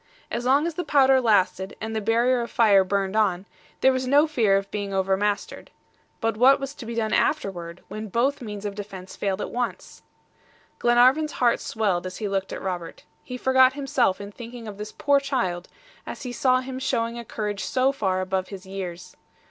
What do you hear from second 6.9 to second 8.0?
done afterward,